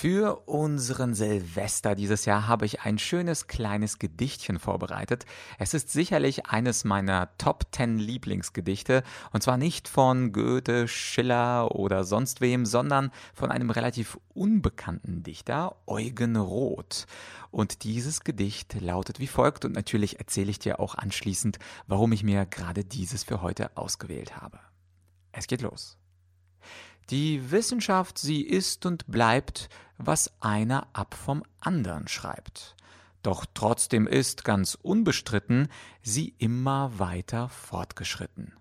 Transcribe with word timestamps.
Für 0.00 0.48
unseren 0.48 1.12
Silvester 1.12 1.94
dieses 1.94 2.24
Jahr 2.24 2.48
habe 2.48 2.64
ich 2.64 2.80
ein 2.80 2.96
schönes 2.96 3.48
kleines 3.48 3.98
Gedichtchen 3.98 4.58
vorbereitet. 4.58 5.26
Es 5.58 5.74
ist 5.74 5.90
sicherlich 5.90 6.46
eines 6.46 6.84
meiner 6.84 7.36
Top 7.36 7.66
10 7.70 7.98
Lieblingsgedichte 7.98 9.02
und 9.30 9.42
zwar 9.42 9.58
nicht 9.58 9.88
von 9.88 10.32
Goethe, 10.32 10.88
Schiller 10.88 11.76
oder 11.76 12.04
sonst 12.04 12.40
wem, 12.40 12.64
sondern 12.64 13.10
von 13.34 13.50
einem 13.50 13.68
relativ 13.68 14.18
unbekannten 14.32 15.22
Dichter, 15.22 15.76
Eugen 15.84 16.36
Roth. 16.36 17.06
Und 17.50 17.84
dieses 17.84 18.20
Gedicht 18.24 18.80
lautet 18.80 19.20
wie 19.20 19.26
folgt 19.26 19.66
und 19.66 19.72
natürlich 19.72 20.18
erzähle 20.18 20.50
ich 20.50 20.58
dir 20.58 20.80
auch 20.80 20.94
anschließend, 20.94 21.58
warum 21.88 22.12
ich 22.12 22.22
mir 22.22 22.46
gerade 22.46 22.86
dieses 22.86 23.22
für 23.22 23.42
heute 23.42 23.76
ausgewählt 23.76 24.40
habe. 24.40 24.60
Es 25.30 25.46
geht 25.46 25.60
los. 25.60 25.98
Die 27.10 27.50
Wissenschaft, 27.50 28.18
sie 28.18 28.42
ist 28.42 28.86
und 28.86 29.08
bleibt, 29.08 29.68
was 29.98 30.32
einer 30.40 30.86
ab 30.92 31.14
vom 31.14 31.42
andern 31.58 32.06
schreibt. 32.06 32.76
Doch 33.24 33.44
trotzdem 33.52 34.06
ist 34.06 34.44
ganz 34.44 34.78
unbestritten 34.80 35.68
sie 36.02 36.34
immer 36.38 37.00
weiter 37.00 37.48
fortgeschritten. 37.48 38.54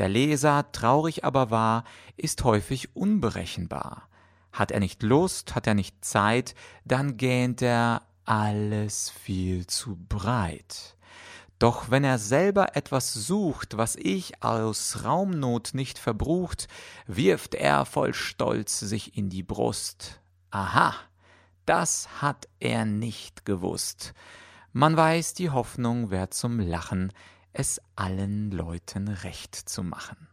Der 0.00 0.08
Leser, 0.08 0.72
traurig 0.72 1.24
aber 1.24 1.52
wahr, 1.52 1.84
ist 2.16 2.42
häufig 2.42 2.96
unberechenbar. 2.96 4.08
Hat 4.52 4.72
er 4.72 4.80
nicht 4.80 5.04
Lust, 5.04 5.54
hat 5.54 5.68
er 5.68 5.74
nicht 5.74 6.04
Zeit, 6.04 6.56
dann 6.84 7.16
gähnt 7.16 7.62
er 7.62 8.02
alles 8.24 9.10
viel 9.10 9.68
zu 9.68 9.96
breit. 10.08 10.96
Doch 11.58 11.90
wenn 11.90 12.04
er 12.04 12.18
selber 12.18 12.76
etwas 12.76 13.14
sucht, 13.14 13.76
was 13.76 13.96
ich 13.96 14.42
aus 14.42 15.04
Raumnot 15.04 15.70
nicht 15.72 15.98
verbrucht, 15.98 16.68
wirft 17.06 17.54
er 17.54 17.84
voll 17.84 18.12
Stolz 18.12 18.80
sich 18.80 19.16
in 19.16 19.30
die 19.30 19.42
Brust. 19.42 20.20
Aha, 20.50 20.94
das 21.66 22.20
hat 22.20 22.48
er 22.60 22.84
nicht 22.84 23.44
gewusst. 23.44 24.14
Man 24.72 24.96
weiß, 24.96 25.34
die 25.34 25.50
Hoffnung 25.50 26.10
wär 26.10 26.30
zum 26.30 26.58
Lachen, 26.58 27.12
es 27.52 27.80
allen 27.94 28.50
Leuten 28.50 29.06
recht 29.08 29.54
zu 29.54 29.84
machen. 29.84 30.28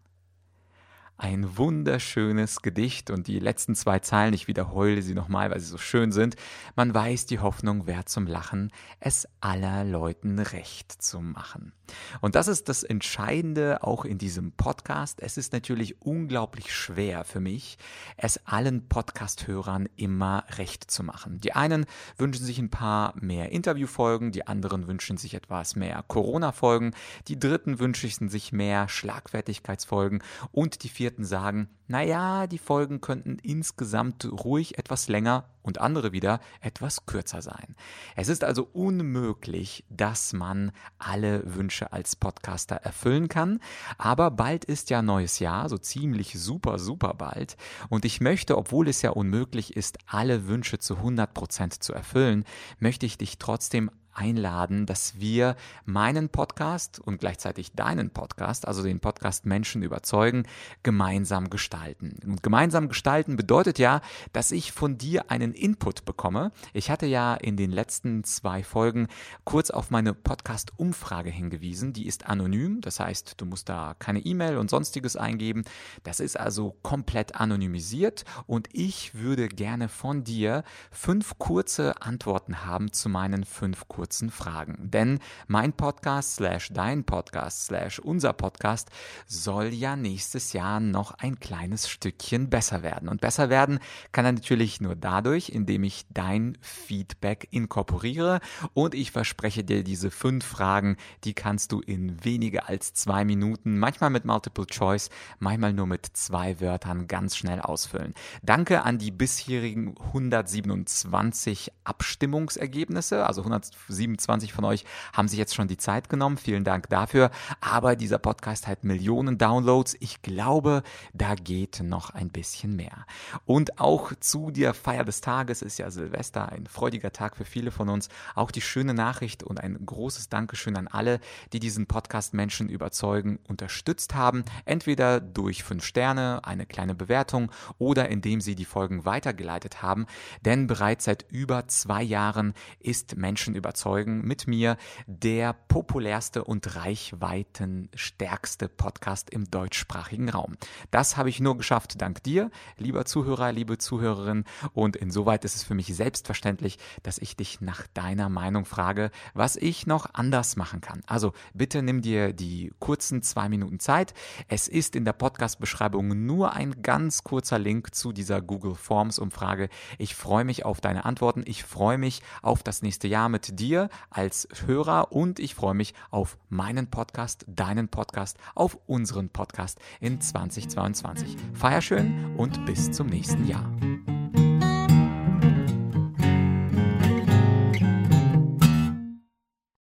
Ein 1.24 1.56
wunderschönes 1.56 2.64
Gedicht 2.64 3.12
und 3.12 3.28
die 3.28 3.38
letzten 3.38 3.76
zwei 3.76 4.00
Zeilen, 4.00 4.34
ich 4.34 4.48
wiederhole 4.48 5.04
sie 5.04 5.14
nochmal, 5.14 5.52
weil 5.52 5.60
sie 5.60 5.68
so 5.68 5.78
schön 5.78 6.12
sind. 6.12 6.36
Man 6.76 6.96
weiß, 6.96 7.28
die 7.28 7.38
Hoffnung 7.38 7.86
wert 7.86 8.10
zum 8.10 8.26
Lachen, 8.26 8.72
es 9.00 9.28
aller 9.40 9.84
Leuten 9.84 10.40
recht 10.40 10.92
zu 10.92 11.22
machen. 11.22 11.74
Und 12.22 12.34
das 12.34 12.48
ist 12.48 12.70
das 12.70 12.84
Entscheidende 12.84 13.84
auch 13.84 14.04
in 14.04 14.18
diesem 14.18 14.52
Podcast. 14.54 15.22
Es 15.22 15.38
ist 15.38 15.54
natürlich 15.54 16.02
unglaublich 16.02 16.74
schwer 16.74 17.24
für 17.24 17.40
mich, 17.40 17.78
es 18.18 18.46
allen 18.48 18.88
Podcast-Hörern 18.88 19.90
immer 19.98 20.46
recht 20.58 20.90
zu 20.90 21.04
machen. 21.04 21.40
Die 21.40 21.54
einen 21.54 21.86
wünschen 22.18 22.46
sich 22.46 22.58
ein 22.58 22.70
paar 22.70 23.14
mehr 23.20 23.52
Interviewfolgen, 23.52 24.32
die 24.32 24.48
anderen 24.48 24.88
wünschen 24.88 25.18
sich 25.18 25.36
etwas 25.36 25.76
mehr 25.76 26.04
Corona-Folgen, 26.08 26.96
die 27.28 27.38
dritten 27.38 27.80
wünschen 27.80 28.30
sich 28.30 28.52
mehr 28.52 28.90
Schlagfertigkeitsfolgen 28.90 30.24
und 30.52 30.84
die 30.84 30.90
vierten 30.90 31.11
Vierten 31.12 31.26
sagen, 31.26 31.68
naja, 31.88 32.48
die 32.48 32.58
Folgen 32.58 33.02
könnten 33.02 33.38
insgesamt 33.44 34.24
ruhig 34.24 34.78
etwas 34.78 35.10
länger 35.10 35.50
und 35.62 35.82
andere 35.82 36.14
wieder 36.14 36.40
etwas 36.62 37.06
kürzer 37.06 37.42
sein. 37.42 37.76
Es 38.16 38.30
ist 38.30 38.46
also 38.46 38.70
unmöglich, 38.72 39.84
dass 39.90 40.32
man 40.32 40.72
alle 41.00 41.54
Wünsche 41.54 41.92
als 41.92 42.16
Podcaster 42.16 42.78
erfüllen 42.78 43.28
kann, 43.28 43.60
aber 43.98 44.32
bald 44.32 44.64
ist 44.64 44.90
ja 44.90 45.02
neues 45.02 45.40
Jahr, 45.40 45.68
so 45.68 45.78
ziemlich 45.78 46.40
super, 46.40 46.80
super 46.80 47.14
bald 47.14 47.58
und 47.90 48.06
ich 48.06 48.22
möchte, 48.22 48.58
obwohl 48.58 48.88
es 48.88 49.02
ja 49.02 49.10
unmöglich 49.10 49.76
ist, 49.76 49.98
alle 50.08 50.48
Wünsche 50.48 50.80
zu 50.80 50.96
100 50.96 51.34
Prozent 51.34 51.84
zu 51.84 51.92
erfüllen, 51.92 52.46
möchte 52.80 53.06
ich 53.06 53.18
dich 53.18 53.38
trotzdem 53.38 53.92
einladen, 54.14 54.86
dass 54.86 55.20
wir 55.20 55.56
meinen 55.86 56.30
Podcast 56.30 57.00
und 57.00 57.20
gleichzeitig 57.20 57.72
deinen 57.74 58.10
Podcast, 58.10 58.68
also 58.68 58.84
den 58.84 59.00
Podcast 59.00 59.46
Menschen 59.46 59.84
überzeugen, 59.84 60.44
gemeinsam 60.84 61.50
gestalten. 61.50 62.18
Und 62.26 62.44
gemeinsam 62.44 62.90
gestalten 62.90 63.38
bedeutet 63.38 63.80
ja, 63.80 64.02
dass 64.34 64.52
ich 64.52 64.72
von 64.72 64.98
dir 64.98 65.32
einen 65.32 65.54
Input 65.54 66.06
bekomme. 66.06 66.52
Ich 66.74 66.90
hatte 66.90 67.06
ja 67.06 67.36
in 67.36 67.58
den 67.58 67.72
letzten 67.72 68.24
zwei 68.24 68.64
Folgen 68.64 69.08
kurz 69.44 69.70
auf 69.70 69.92
meine 69.92 70.14
Podcast-Umfrage 70.14 71.30
hingewiesen. 71.30 71.94
Die 71.94 72.08
ist 72.08 72.28
anonym, 72.28 72.82
das 72.82 73.00
heißt, 73.00 73.36
du 73.38 73.46
musst 73.46 73.70
da 73.70 73.96
keine 73.98 74.20
E-Mail 74.20 74.58
und 74.58 74.70
sonstiges 74.70 75.16
eingeben. 75.16 75.64
Das 76.04 76.20
ist 76.20 76.40
also 76.40 76.76
komplett 76.82 77.36
anonymisiert 77.36 78.26
und 78.46 78.68
ich 78.74 79.16
würde 79.16 79.48
gerne 79.48 79.88
von 79.90 80.24
dir 80.24 80.64
fünf 80.92 81.38
kurze 81.38 82.02
Antworten 82.02 82.66
haben 82.66 82.92
zu 82.92 83.08
meinen 83.10 83.46
fünf 83.46 83.88
kurzen 83.88 84.01
kurzen 84.02 84.32
Fragen. 84.32 84.90
Denn 84.90 85.20
mein 85.46 85.74
Podcast 85.74 86.38
slash 86.38 86.70
dein 86.74 87.04
Podcast 87.04 87.68
slash 87.68 88.00
unser 88.00 88.34
Podcast 88.34 88.90
soll 89.28 89.68
ja 89.68 89.96
nächstes 89.96 90.54
Jahr 90.54 90.80
noch 90.80 91.12
ein 91.20 91.40
kleines 91.40 91.88
Stückchen 91.88 92.50
besser 92.50 92.82
werden. 92.82 93.10
Und 93.10 93.22
besser 93.22 93.52
werden 93.52 93.78
kann 94.12 94.26
er 94.26 94.32
natürlich 94.32 94.82
nur 94.82 94.96
dadurch, 94.96 95.50
indem 95.50 95.84
ich 95.84 96.08
dein 96.10 96.58
Feedback 96.62 97.48
inkorporiere 97.52 98.40
und 98.74 98.96
ich 98.96 99.12
verspreche 99.12 99.64
dir 99.64 99.84
diese 99.84 100.10
fünf 100.10 100.46
Fragen, 100.46 100.98
die 101.24 101.36
kannst 101.36 101.72
du 101.72 101.80
in 101.80 102.26
weniger 102.26 102.70
als 102.70 102.96
zwei 102.96 103.24
Minuten, 103.24 103.78
manchmal 103.78 104.10
mit 104.10 104.26
Multiple 104.26 104.66
Choice, 104.66 105.12
manchmal 105.38 105.74
nur 105.74 105.86
mit 105.86 106.08
zwei 106.14 106.60
Wörtern 106.60 107.06
ganz 107.06 107.38
schnell 107.38 107.62
ausfüllen. 107.62 108.16
Danke 108.42 108.82
an 108.82 108.98
die 108.98 109.12
bisherigen 109.12 109.96
127 110.00 111.72
Abstimmungsergebnisse, 111.84 113.28
also 113.28 113.42
100 113.42 113.76
27 113.92 114.54
von 114.54 114.64
euch 114.64 114.86
haben 115.14 115.28
sich 115.28 115.38
jetzt 115.38 115.54
schon 115.54 115.68
die 115.68 115.78
Zeit 115.78 116.10
genommen. 116.10 116.38
Vielen 116.38 116.64
Dank 116.64 116.90
dafür. 116.90 117.32
Aber 117.60 117.96
dieser 117.96 118.18
Podcast 118.18 118.68
hat 118.68 118.84
Millionen 118.84 119.38
Downloads. 119.38 119.96
Ich 120.00 120.22
glaube, 120.22 120.84
da 121.14 121.36
geht 121.36 121.82
noch 121.84 122.12
ein 122.12 122.30
bisschen 122.30 122.76
mehr. 122.76 123.06
Und 123.46 123.80
auch 123.80 124.14
zu 124.20 124.52
der 124.52 124.74
Feier 124.74 125.04
des 125.04 125.22
Tages 125.22 125.62
ist 125.62 125.78
ja 125.78 125.92
Silvester 125.92 126.50
ein 126.50 126.68
freudiger 126.68 127.12
Tag 127.12 127.36
für 127.36 127.46
viele 127.46 127.72
von 127.72 127.90
uns. 127.90 128.10
Auch 128.36 128.52
die 128.52 128.62
schöne 128.62 128.94
Nachricht 128.94 129.44
und 129.44 129.60
ein 129.60 129.78
großes 129.86 130.30
Dankeschön 130.30 130.78
an 130.78 130.88
alle, 130.88 131.20
die 131.54 131.60
diesen 131.60 131.88
Podcast 131.88 132.34
Menschen 132.34 132.70
überzeugen, 132.70 133.40
unterstützt 133.48 134.16
haben. 134.16 134.46
Entweder 134.66 135.20
durch 135.20 135.64
fünf 135.64 135.84
Sterne, 135.84 136.42
eine 136.44 136.66
kleine 136.66 136.96
Bewertung 136.96 137.52
oder 137.78 138.10
indem 138.10 138.42
sie 138.42 138.56
die 138.56 138.66
Folgen 138.66 139.06
weitergeleitet 139.06 139.82
haben. 139.82 140.06
Denn 140.46 140.68
bereits 140.68 141.06
seit 141.06 141.26
über 141.30 141.68
zwei 141.68 142.04
Jahren 142.04 142.54
ist 142.80 143.18
Menschen 143.18 143.54
überzeugt 143.54 143.81
überzeugen 143.82 144.22
mit 144.22 144.46
mir 144.48 144.78
der 145.08 145.54
populärste 145.54 146.44
und 146.44 146.76
reichweitenstärkste 146.76 148.70
Podcast 148.70 149.32
im 149.32 149.50
deutschsprachigen 149.50 150.30
Raum. 150.30 150.56
Das 150.92 151.18
habe 151.18 151.30
ich 151.30 151.40
nur 151.40 151.58
geschafft 151.58 152.00
dank 152.00 152.22
dir, 152.22 152.52
lieber 152.78 153.06
Zuhörer, 153.06 153.52
liebe 153.52 153.80
Zuhörerin. 153.80 154.44
Und 154.74 154.96
insoweit 154.96 155.46
ist 155.46 155.56
es 155.56 155.64
für 155.64 155.74
mich 155.74 155.88
selbstverständlich, 155.96 156.78
dass 157.02 157.18
ich 157.18 157.36
dich 157.36 157.60
nach 157.60 157.88
deiner 157.96 158.30
Meinung 158.30 158.66
frage, 158.66 159.10
was 159.34 159.56
ich 159.56 159.88
noch 159.88 160.14
anders 160.14 160.58
machen 160.58 160.82
kann. 160.82 161.02
Also 161.08 161.34
bitte 161.56 161.82
nimm 161.82 162.04
dir 162.04 162.34
die 162.34 162.72
kurzen 162.78 163.24
zwei 163.24 163.50
Minuten 163.50 163.80
Zeit. 163.80 164.14
Es 164.48 164.68
ist 164.68 164.96
in 164.96 165.06
der 165.06 165.14
Podcast-Beschreibung 165.14 166.26
nur 166.28 166.54
ein 166.54 166.84
ganz 166.84 167.24
kurzer 167.24 167.58
Link 167.58 167.96
zu 167.96 168.12
dieser 168.12 168.44
Google 168.44 168.76
Forms 168.76 169.18
Umfrage. 169.18 169.70
Ich 169.98 170.14
freue 170.14 170.44
mich 170.44 170.66
auf 170.66 170.82
deine 170.82 171.06
Antworten. 171.06 171.42
Ich 171.48 171.64
freue 171.64 171.98
mich 171.98 172.22
auf 172.44 172.62
das 172.62 172.84
nächste 172.84 173.08
Jahr 173.08 173.28
mit 173.28 173.60
dir 173.60 173.71
dir 173.72 173.90
als 174.10 174.48
Hörer 174.66 175.12
und 175.12 175.40
ich 175.40 175.56
freue 175.56 175.74
mich 175.74 175.94
auf 176.12 176.38
meinen 176.50 176.90
Podcast, 176.90 177.46
deinen 177.48 177.88
Podcast, 177.88 178.38
auf 178.54 178.78
unseren 178.86 179.30
Podcast 179.30 179.80
in 180.02 180.20
2022. 180.20 181.38
Feier 181.54 181.82
schön 181.82 182.36
und 182.38 182.66
bis 182.66 182.92
zum 182.92 183.08
nächsten 183.08 183.48
Jahr. 183.48 183.66